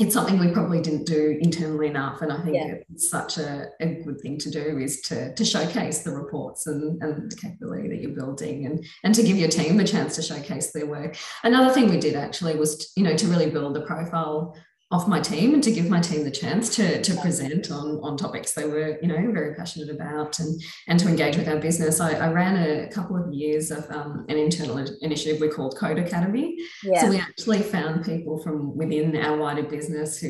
[0.00, 2.22] it's something we probably didn't do internally enough.
[2.22, 2.74] And I think yeah.
[2.90, 7.02] it's such a, a, good thing to do is to, to showcase the reports and,
[7.02, 10.22] and the capability that you're building and, and to give your team the chance to
[10.22, 11.16] showcase their work.
[11.44, 14.56] Another thing we did actually was, you know, to really build the profile
[14.92, 18.14] of my team and to give my team the chance to, to present on, on
[18.16, 21.98] topics they were, you know, very passionate about and, and to engage with our business.
[21.98, 25.98] I, I ran a couple of years of um, an internal initiative we called Code
[25.98, 26.58] Academy.
[26.84, 27.00] Yeah.
[27.00, 30.28] So we actually found people from within our wider business who,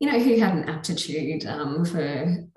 [0.00, 2.48] you know, who had an aptitude um, for,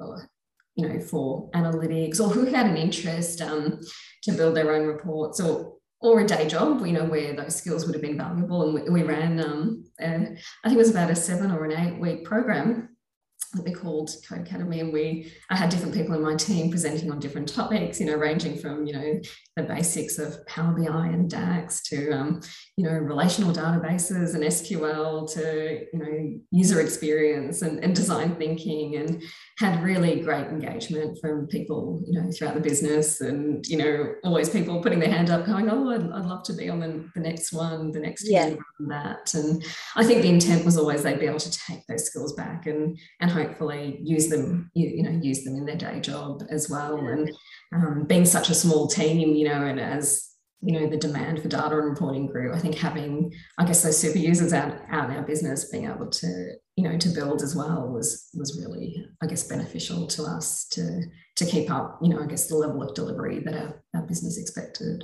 [0.76, 3.80] you know, for analytics or who had an interest um,
[4.23, 7.86] to build their own reports or or a day job, you know, where those skills
[7.86, 8.63] would have been valuable.
[8.63, 11.71] And we, we ran, um, and I think it was about a seven or an
[11.71, 12.96] eight week program
[13.53, 17.12] that we called Code Academy, and we I had different people in my team presenting
[17.12, 19.21] on different topics, you know, ranging from you know
[19.55, 22.41] the basics of Power BI and DAX to um,
[22.75, 28.97] you know relational databases and SQL to you know user experience and, and design thinking,
[28.97, 29.23] and
[29.57, 34.49] had really great engagement from people you know throughout the business, and you know always
[34.49, 37.21] people putting their hand up, going, oh, I'd, I'd love to be on the, the
[37.21, 38.55] next one, the next yeah.
[38.88, 39.63] that, and
[39.95, 42.99] I think the intent was always they'd be able to take those skills back and
[43.21, 46.97] and hopefully use them you, you know use them in their day job as well,
[46.97, 47.32] and
[47.76, 50.28] um, being such a small team, you know, and as
[50.62, 53.97] you know the demand for data and reporting grew i think having i guess those
[53.97, 57.56] super users out, out in our business being able to you know to build as
[57.56, 61.02] well was was really i guess beneficial to us to
[61.36, 64.38] to keep up you know i guess the level of delivery that our, our business
[64.38, 65.04] expected.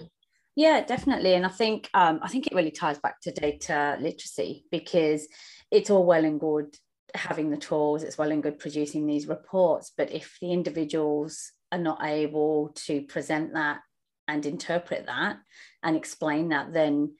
[0.56, 1.34] Yeah definitely.
[1.34, 5.28] And i think um, i think it really ties back to data literacy because
[5.72, 6.76] it's all well and good
[7.14, 11.80] having the tools it's well and good producing these reports but if the individuals are
[11.80, 13.80] not able to present that
[14.28, 15.38] and interpret that
[15.82, 17.16] and explain that, then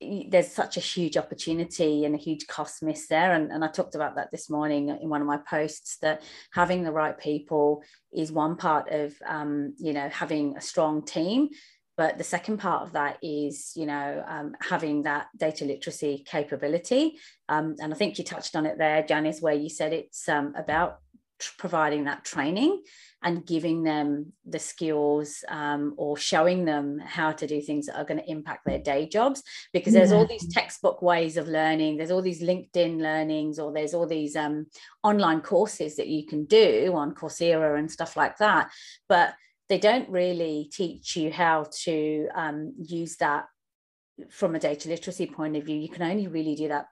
[0.00, 3.32] there's such a huge opportunity and a huge cost miss there.
[3.32, 6.22] And, and I talked about that this morning in one of my posts that
[6.52, 11.48] having the right people is one part of, um, you know, having a strong team.
[11.98, 17.18] But the second part of that is, you know, um, having that data literacy capability.
[17.48, 20.54] Um, and I think you touched on it there, Janice, where you said it's um,
[20.56, 21.00] about
[21.58, 22.82] providing that training
[23.24, 28.04] and giving them the skills um, or showing them how to do things that are
[28.04, 29.42] going to impact their day jobs.
[29.72, 31.96] Because there's all these textbook ways of learning.
[31.96, 34.66] There's all these linkedin learnings or there's all these um,
[35.02, 38.70] online courses that you can do on coursera and stuff like that.
[39.08, 39.34] But
[39.68, 43.46] they don't really teach you how to um, use that
[44.30, 46.88] from a data literacy point of view you can only really do that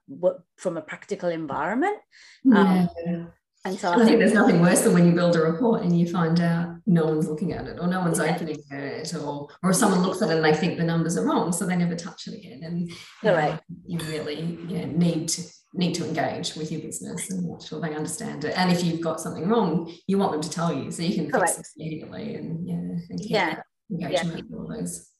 [0.56, 1.98] from a practical environment
[2.44, 2.86] yeah.
[3.08, 3.28] um,
[3.66, 5.82] and so I, I think, think, there's nothing worse than when you build a report
[5.82, 8.32] and you find out no one's looking at it or no one's yeah.
[8.32, 11.52] opening it or or someone looks at it and they think the numbers are wrong,
[11.52, 12.60] so they never touch it again.
[12.62, 15.42] And you, know, you really need to
[15.76, 18.56] need to engage with your business and make sure they understand it.
[18.56, 21.30] And if you've got something wrong, you want them to tell you so you can
[21.30, 21.56] Correct.
[21.56, 22.74] fix it immediately and yeah,
[23.10, 23.60] and keep yeah.
[23.90, 24.56] engagement yeah.
[24.56, 25.10] all those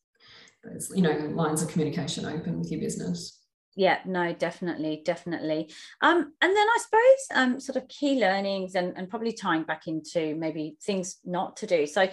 [0.64, 3.40] those you know lines of communication open with your business
[3.76, 8.94] yeah no definitely definitely um and then i suppose um sort of key learnings and,
[8.96, 12.08] and probably tying back into maybe things not to do so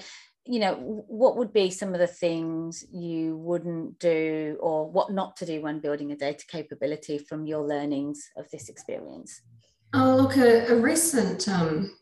[0.45, 0.75] you know
[1.07, 5.61] what would be some of the things you wouldn't do or what not to do
[5.61, 9.41] when building a data capability from your learnings of this experience?
[9.93, 11.95] Oh look a, a recent um,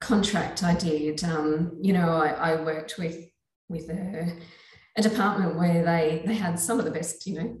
[0.00, 3.28] contract i did um, you know I, I worked with
[3.68, 4.36] with a,
[4.96, 7.58] a department where they they had some of the best you know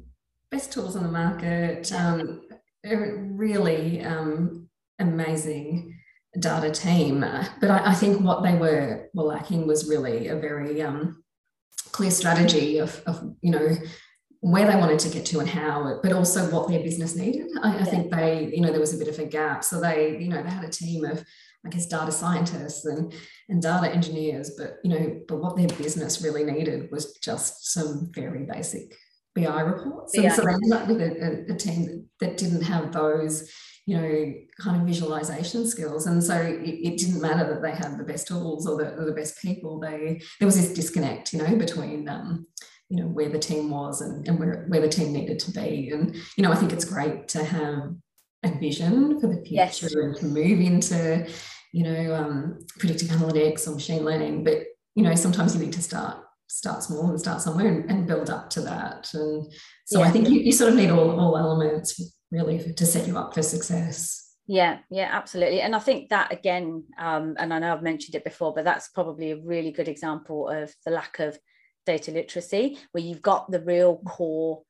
[0.50, 2.42] best tools on the market, um,
[2.84, 4.68] really um,
[4.98, 5.97] amazing
[6.38, 7.20] data team.
[7.60, 11.22] But I, I, think what they were, were lacking was really a very um,
[11.92, 13.76] clear strategy of, of, you know,
[14.40, 17.48] where they wanted to get to and how, but also what their business needed.
[17.62, 19.64] I, I think they, you know, there was a bit of a gap.
[19.64, 21.24] So they, you know, they had a team of,
[21.66, 23.12] I guess, data scientists and,
[23.48, 28.10] and data engineers, but, you know, but what their business really needed was just some
[28.14, 28.94] very basic
[29.34, 30.16] BI reports.
[30.16, 33.50] And so they ended up with a, a, a team that, that, didn't have those,
[33.88, 36.06] you know, kind of visualization skills.
[36.06, 39.06] And so it, it didn't matter that they had the best tools or the, or
[39.06, 39.80] the best people.
[39.80, 42.46] They there was this disconnect, you know, between um,
[42.90, 45.88] you know where the team was and, and where, where the team needed to be.
[45.88, 47.94] And you know, I think it's great to have
[48.42, 49.94] a vision for the future yes.
[49.94, 51.26] and to move into,
[51.72, 54.44] you know, um, predictive analytics or machine learning.
[54.44, 54.64] But
[54.96, 58.28] you know, sometimes you need to start start small and start somewhere and, and build
[58.28, 59.08] up to that.
[59.14, 59.50] And
[59.86, 60.08] so yeah.
[60.08, 63.34] I think you, you sort of need all, all elements really to set you up
[63.34, 64.28] for success.
[64.46, 65.60] Yeah, yeah, absolutely.
[65.60, 68.88] And I think that again, um, and I know I've mentioned it before, but that's
[68.88, 71.38] probably a really good example of the lack of
[71.84, 74.62] data literacy, where you've got the real core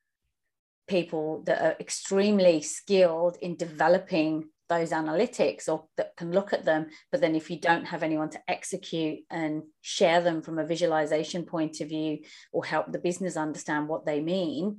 [0.89, 6.87] people that are extremely skilled in developing those analytics or that can look at them
[7.11, 11.45] but then if you don't have anyone to execute and share them from a visualization
[11.45, 12.19] point of view
[12.53, 14.79] or help the business understand what they mean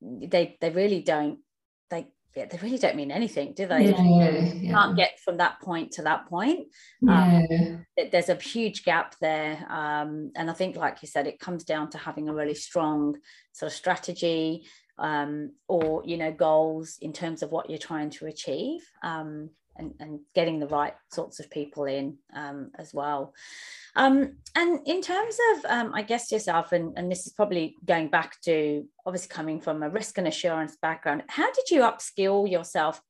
[0.00, 1.38] they they really don't
[1.92, 3.90] they yeah, they really don't mean anything, do they?
[3.90, 4.72] Yeah.
[4.72, 6.68] Can't get from that point to that point.
[7.06, 11.62] Um, there's a huge gap there, um, and I think, like you said, it comes
[11.62, 13.16] down to having a really strong
[13.52, 14.64] sort of strategy,
[14.98, 19.94] um, or you know goals in terms of what you're trying to achieve um, and,
[20.00, 23.34] and getting the right sorts of people in um, as well.
[23.94, 28.08] Um, and in terms of um, i guess yourself and, and this is probably going
[28.08, 33.02] back to obviously coming from a risk and assurance background how did you upskill yourself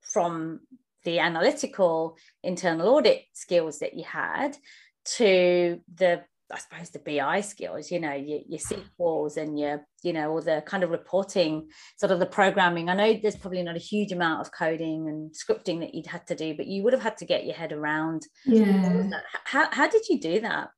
[0.00, 0.60] from
[1.04, 4.56] the analytical internal audit skills that you had
[5.04, 10.12] to the I suppose the BI skills, you know, your, your SQLs and your, you
[10.12, 12.88] know, all the kind of reporting, sort of the programming.
[12.88, 16.26] I know there's probably not a huge amount of coding and scripting that you'd had
[16.26, 18.22] to do, but you would have had to get your head around.
[18.44, 19.10] Yeah.
[19.44, 20.68] How, how did you do that?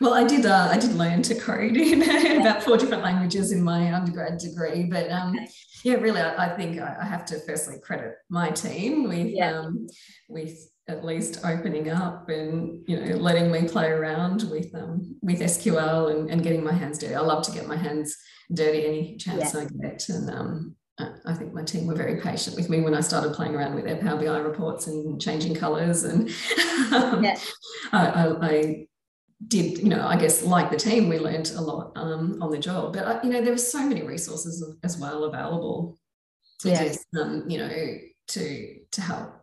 [0.00, 0.44] Well, I did.
[0.44, 2.40] Uh, I did learn to code in yeah.
[2.40, 4.84] about four different languages in my undergrad degree.
[4.84, 5.48] But um, okay.
[5.84, 9.60] yeah, really, I, I, think I have to firstly credit my team with yeah.
[9.60, 9.86] um,
[10.28, 15.40] with at least opening up and you know letting me play around with um, with
[15.40, 17.14] SQL and, and getting my hands dirty.
[17.14, 18.16] I love to get my hands
[18.52, 19.60] dirty any chance yeah.
[19.60, 23.00] I get, and um, I think my team were very patient with me when I
[23.00, 26.04] started playing around with their Power BI reports and changing colours.
[26.04, 26.28] And
[26.92, 27.38] um, yeah.
[27.92, 28.86] I, I, I,
[29.48, 32.58] did, you know, I guess like the team, we learned a lot um, on the
[32.58, 32.94] job.
[32.94, 35.98] But uh, you know, there were so many resources as well available
[36.60, 36.84] to yeah.
[36.84, 39.33] just, um, you know, to to help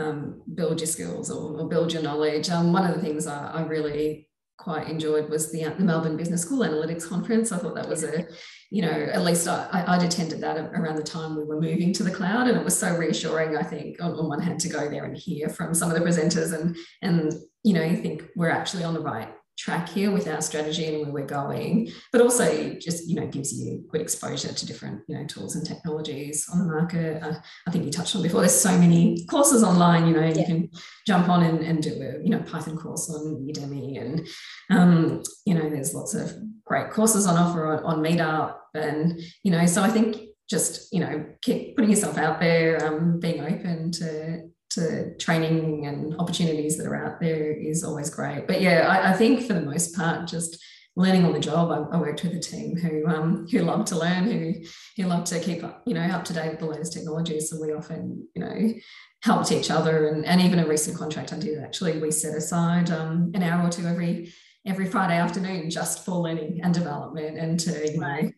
[0.00, 2.50] um, build your skills or, or, build your knowledge.
[2.50, 6.42] Um, one of the things I, I really quite enjoyed was the, the, Melbourne Business
[6.42, 7.50] School Analytics Conference.
[7.50, 8.26] I thought that was a,
[8.70, 12.02] you know, at least I, would attended that around the time we were moving to
[12.02, 13.56] the cloud, and it was so reassuring.
[13.56, 16.04] I think on, on one hand to go there and hear from some of the
[16.04, 17.32] presenters, and and
[17.62, 21.02] you know, you think we're actually on the right track here with our strategy and
[21.02, 25.16] where we're going, but also just you know gives you good exposure to different you
[25.16, 27.22] know tools and technologies on the market.
[27.22, 27.34] Uh,
[27.68, 28.40] I think you touched on before.
[28.40, 30.06] There's so many courses online.
[30.06, 30.38] You know, yeah.
[30.38, 30.70] you can
[31.06, 34.26] jump on and, and do a you know Python course on Udemy, and
[34.70, 36.32] um, you know there's lots of
[36.64, 40.16] great courses on offer on, on Meetup, and you know so I think
[40.48, 46.14] just you know keep putting yourself out there, um, being open to to training and
[46.18, 48.46] opportunities that are out there is always great.
[48.46, 50.62] But yeah, I, I think for the most part, just
[50.96, 51.70] learning on the job.
[51.70, 54.54] I, I worked with a team who um, who loved to learn, who
[54.96, 57.50] who loved to keep up, you know, up to date with the latest technologies.
[57.50, 58.74] So we often, you know,
[59.22, 60.08] helped each other.
[60.08, 63.66] And, and even a recent contract I did actually, we set aside um, an hour
[63.66, 64.32] or two every
[64.66, 68.30] every Friday afternoon just for learning and development and to, you know,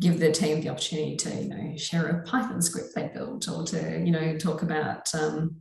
[0.00, 3.64] give the team the opportunity to, you know, share a Python script they built or
[3.64, 5.56] to, you know, talk about um,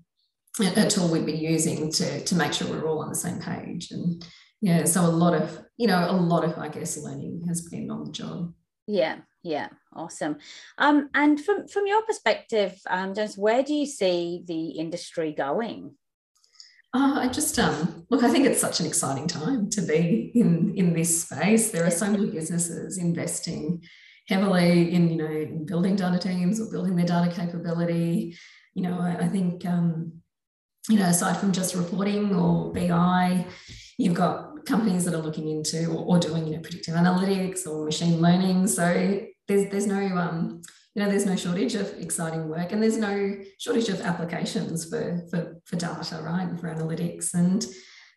[0.59, 3.91] a tool we'd be using to, to make sure we're all on the same page.
[3.91, 4.25] And
[4.61, 7.91] yeah, so a lot of, you know, a lot of, I guess, learning has been
[7.91, 8.53] on the job.
[8.87, 10.37] Yeah, yeah, awesome.
[10.77, 15.95] Um, and from, from your perspective, um, Janice, where do you see the industry going?
[16.93, 18.23] Uh, I just um, look.
[18.23, 21.69] I think it's such an exciting time to be in in this space.
[21.69, 23.83] There are so many businesses investing
[24.29, 28.37] heavily in you know in building data teams or building their data capability.
[28.73, 30.16] You know, I, I think um,
[30.89, 33.45] you know, aside from just reporting or BI,
[33.97, 37.85] you've got companies that are looking into or, or doing, you know, predictive analytics or
[37.85, 38.67] machine learning.
[38.67, 40.61] So there's there's no um,
[40.95, 45.21] you know, there's no shortage of exciting work and there's no shortage of applications for
[45.29, 46.49] for, for data, right?
[46.59, 47.33] For analytics.
[47.33, 47.65] And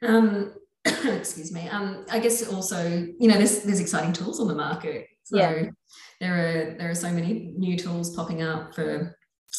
[0.03, 0.55] um,
[0.85, 1.69] excuse me.
[1.69, 5.09] Um, I guess also, you know, there's there's exciting tools on the market.
[5.25, 5.67] So yeah.
[6.21, 9.15] there are there are so many new tools popping up for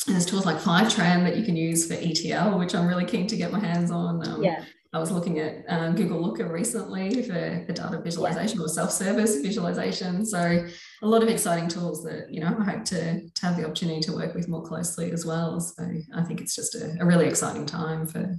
[0.08, 3.28] and there's tools like Fivetran that you can use for ETL, which I'm really keen
[3.28, 4.28] to get my hands on.
[4.28, 4.64] Um, yeah.
[4.94, 8.66] I was looking at um, Google Looker recently for, for data visualization yeah.
[8.66, 10.26] or self-service visualization.
[10.26, 10.68] So
[11.02, 14.02] a lot of exciting tools that you know I hope to, to have the opportunity
[14.02, 15.60] to work with more closely as well.
[15.62, 18.38] So I think it's just a, a really exciting time for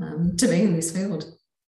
[0.00, 1.24] um, to be in this field.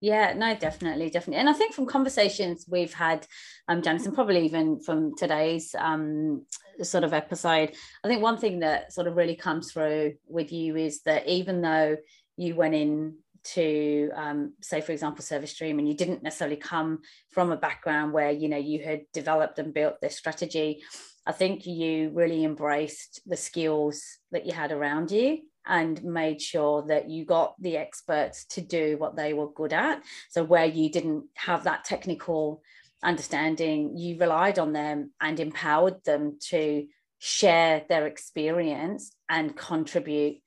[0.05, 1.41] Yeah, no, definitely, definitely.
[1.41, 3.27] And I think from conversations we've had,
[3.69, 6.45] um, Janice, and probably even from today's um,
[6.83, 7.73] sort of episode,
[8.05, 11.63] I think one thing that sort of really comes through with you is that even
[11.63, 11.97] though
[12.37, 13.15] you went in
[13.55, 17.01] to um, say for example Service Stream and you didn't necessarily come
[17.31, 20.83] from a background where you know you had developed and built this strategy
[21.27, 24.03] i think you really embraced the skills
[24.33, 28.97] that you had around you and made sure that you got the experts to do
[28.99, 30.03] what they were good at.
[30.31, 32.63] So, where you didn't have that technical
[33.03, 36.87] understanding, you relied on them and empowered them to
[37.19, 40.39] share their experience and contribute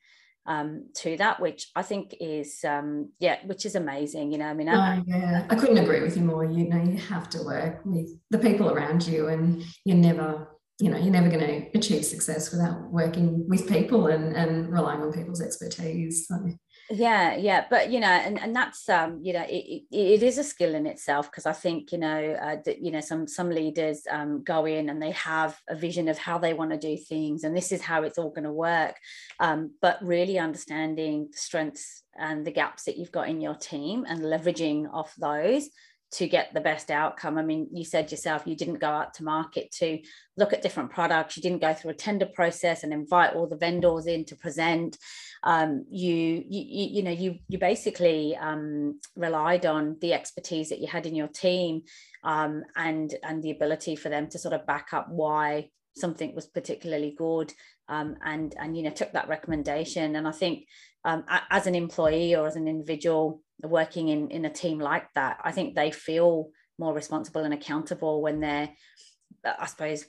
[0.47, 4.32] um, to that, which I think is, um, yeah, which is amazing.
[4.32, 6.45] You know, I mean, I, oh, yeah, I couldn't agree with you more.
[6.45, 10.89] You know, you have to work with the people around you, and you're never you
[10.89, 15.11] know you're never going to achieve success without working with people and and relying on
[15.11, 16.36] people's expertise so.
[16.91, 20.43] yeah yeah but you know and, and that's um you know it, it is a
[20.43, 24.03] skill in itself because i think you know uh, that you know some some leaders
[24.11, 27.43] um go in and they have a vision of how they want to do things
[27.43, 28.95] and this is how it's all going to work
[29.39, 34.05] um but really understanding the strengths and the gaps that you've got in your team
[34.07, 35.69] and leveraging off those
[36.10, 37.38] to get the best outcome.
[37.38, 39.99] I mean, you said yourself you didn't go out to market to
[40.38, 41.36] look at different products.
[41.36, 44.97] You didn't go through a tender process and invite all the vendors in to present.
[45.43, 46.66] Um, you, you,
[46.97, 51.28] you know, you you basically um, relied on the expertise that you had in your
[51.28, 51.82] team
[52.24, 56.45] um, and and the ability for them to sort of back up why something was
[56.45, 57.51] particularly good
[57.89, 60.16] um, and and you know took that recommendation.
[60.16, 60.68] And I think
[61.03, 65.39] um, as an employee or as an individual working in in a team like that
[65.43, 68.70] i think they feel more responsible and accountable when they're
[69.60, 70.05] i suppose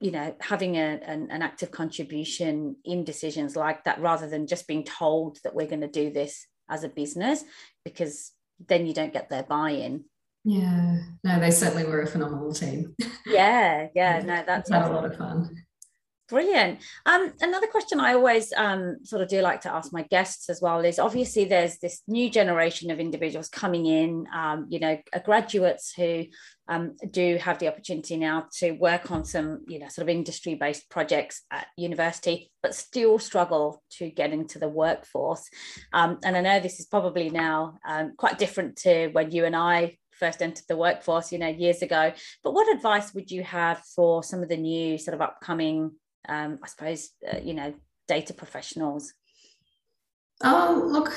[0.00, 4.68] you know having a, an, an active contribution in decisions like that rather than just
[4.68, 7.44] being told that we're going to do this as a business
[7.84, 8.32] because
[8.68, 10.04] then you don't get their buy-in.
[10.44, 10.98] Yeah.
[11.24, 12.94] No they certainly were a phenomenal team.
[13.26, 15.56] Yeah yeah no that's had a lot of fun
[16.32, 16.78] Brilliant.
[17.04, 20.62] Um, another question I always um, sort of do like to ask my guests as
[20.62, 25.92] well is obviously there's this new generation of individuals coming in, um, you know, graduates
[25.94, 26.24] who
[26.68, 30.54] um, do have the opportunity now to work on some, you know, sort of industry
[30.54, 35.46] based projects at university, but still struggle to get into the workforce.
[35.92, 39.54] Um, and I know this is probably now um, quite different to when you and
[39.54, 42.12] I first entered the workforce, you know, years ago.
[42.42, 45.90] But what advice would you have for some of the new sort of upcoming
[46.28, 47.74] um, I suppose, uh, you know,
[48.08, 49.12] data professionals?
[50.42, 51.16] Oh, look,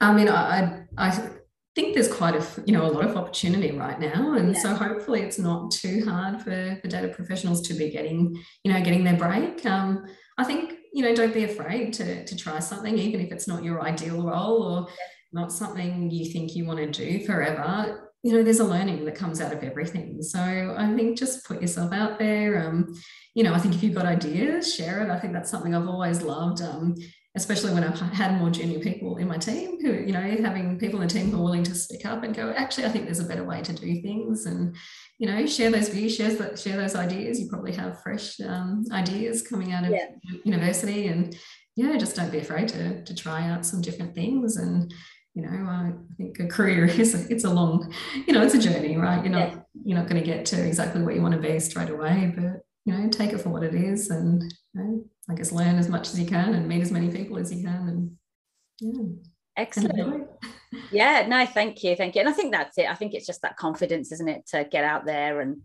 [0.00, 1.30] I mean, I, I
[1.74, 4.34] think there's quite a, you know, a lot of opportunity right now.
[4.34, 4.60] And yeah.
[4.60, 8.80] so hopefully it's not too hard for, for data professionals to be getting, you know,
[8.82, 9.64] getting their break.
[9.66, 10.04] Um,
[10.38, 13.64] I think, you know, don't be afraid to, to try something, even if it's not
[13.64, 14.88] your ideal role or
[15.32, 19.14] not something you think you want to do forever you know, there's a learning that
[19.14, 20.22] comes out of everything.
[20.22, 20.40] So
[20.76, 22.66] I think just put yourself out there.
[22.66, 22.94] Um,
[23.34, 25.10] you know, I think if you've got ideas, share it.
[25.10, 26.60] I think that's something I've always loved.
[26.60, 26.96] Um,
[27.36, 31.00] especially when I've had more junior people in my team who, you know, having people
[31.00, 33.20] in the team who are willing to speak up and go, actually, I think there's
[33.20, 34.74] a better way to do things and,
[35.18, 37.40] you know, share those views, share, share those ideas.
[37.40, 40.06] You probably have fresh um, ideas coming out of yeah.
[40.44, 41.36] university and,
[41.76, 44.92] yeah, just don't be afraid to, to try out some different things and,
[45.34, 47.92] you know I think a career is a, it's a long
[48.26, 49.22] you know it's a journey right?
[49.22, 49.60] You're not yeah.
[49.84, 52.62] you're not going to get to exactly where you want to be straight away but
[52.84, 54.42] you know take it for what it is and
[54.74, 57.38] you know, I guess learn as much as you can and meet as many people
[57.38, 58.16] as you can and
[58.80, 59.16] yeah.
[59.56, 60.28] Excellent.
[60.90, 62.20] yeah no thank you thank you.
[62.20, 62.88] And I think that's it.
[62.88, 65.58] I think it's just that confidence isn't it to get out there and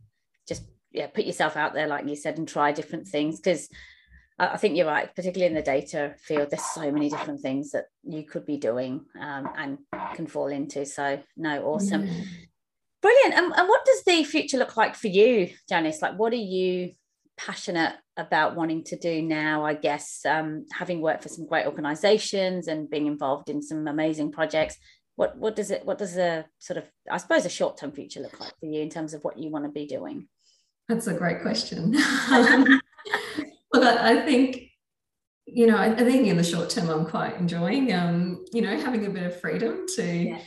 [0.48, 3.70] just yeah put yourself out there like you said and try different things because
[4.38, 6.50] I think you're right, particularly in the data field.
[6.50, 9.78] There's so many different things that you could be doing um, and
[10.14, 10.86] can fall into.
[10.86, 12.06] So, no, awesome.
[12.06, 12.24] Yeah.
[13.02, 13.34] Brilliant.
[13.34, 16.02] And, and what does the future look like for you, Janice?
[16.02, 16.92] Like, what are you
[17.38, 19.64] passionate about wanting to do now?
[19.64, 24.34] I guess, um, having worked for some great organizations and being involved in some amazing
[24.34, 24.78] projects,
[25.16, 28.20] what, what does it, what does a sort of, I suppose, a short term future
[28.20, 30.28] look like for you in terms of what you want to be doing?
[30.90, 31.96] That's a great question.
[33.76, 34.66] Look, I, I think
[35.48, 38.78] you know, I, I, think in the short term, I'm quite enjoying, um, you know,
[38.80, 40.40] having a bit of freedom to, yeah.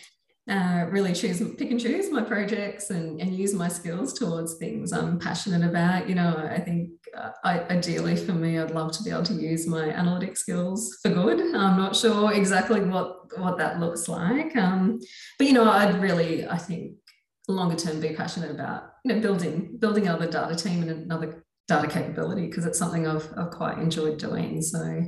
[0.51, 4.93] uh, really choose, pick and choose my projects and, and use my skills towards things
[4.93, 6.09] I'm passionate about.
[6.09, 9.35] You know, I think uh, I, ideally for me, I'd love to be able to
[9.35, 11.41] use my analytic skills for good.
[11.55, 14.57] I'm not sure exactly what, what that looks like.
[14.57, 14.99] Um,
[15.39, 16.95] but, you know, I'd really, I think,
[17.47, 21.86] longer term be passionate about, you know, building, building another data team and another data
[21.86, 24.62] capability because it's something I've, I've quite enjoyed doing.
[24.62, 25.02] So,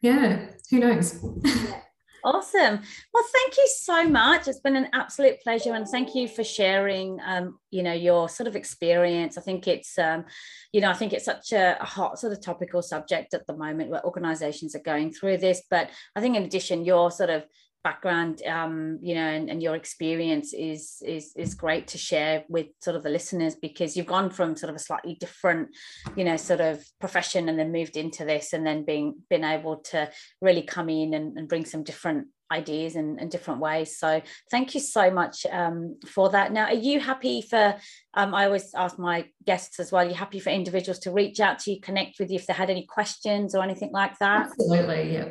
[0.00, 1.24] yeah, who knows?
[2.24, 2.80] Awesome.
[3.12, 4.46] Well, thank you so much.
[4.46, 7.18] It's been an absolute pleasure, and thank you for sharing.
[7.24, 9.36] Um, you know your sort of experience.
[9.36, 10.24] I think it's, um,
[10.72, 13.56] you know, I think it's such a, a hot sort of topical subject at the
[13.56, 15.62] moment where organisations are going through this.
[15.68, 17.44] But I think in addition, your sort of
[17.84, 22.66] background um, you know and, and, your experience is is is great to share with
[22.80, 25.68] sort of the listeners because you've gone from sort of a slightly different
[26.16, 29.76] you know sort of profession and then moved into this and then being been able
[29.76, 30.08] to
[30.40, 33.96] really come in and, and bring some different ideas and, in different ways.
[33.98, 34.20] So
[34.50, 36.52] thank you so much um, for that.
[36.52, 37.76] Now are you happy for
[38.14, 41.40] um, i always ask my guests as well are you happy for individuals to reach
[41.40, 44.46] out to you connect with you if they had any questions or anything like that?
[44.46, 45.28] Absolutely yeah.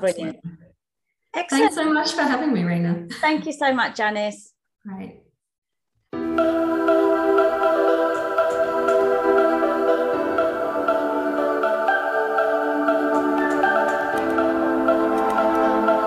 [0.00, 0.38] Brilliant
[1.34, 1.62] Excellent.
[1.62, 3.06] Thanks so much for having me, Rena.
[3.20, 4.52] Thank you so much, Janice.
[4.84, 5.20] Right.